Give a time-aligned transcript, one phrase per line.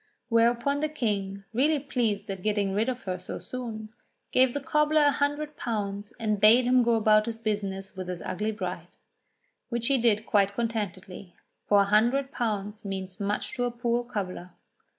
[0.29, 3.89] Whereupon the King, really pleased at getting rid of her so soon,
[4.31, 8.23] gave the cobbler a hundred pounds and bade him go about his business with his
[8.23, 8.87] ugly bride.
[9.69, 11.35] Which he did quite contentedly,
[11.67, 14.53] for a hundred pounds means much to a poor cobbler.